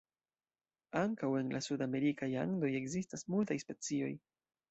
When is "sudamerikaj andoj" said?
1.65-2.73